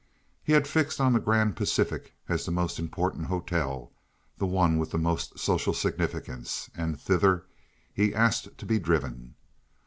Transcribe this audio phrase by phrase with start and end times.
[0.43, 4.97] He had fixed on the Grand Pacific as the most important hotel—the one with the
[4.97, 7.45] most social significance—and thither
[7.93, 9.35] he asked to be driven.